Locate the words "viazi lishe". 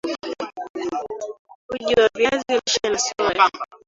2.17-2.79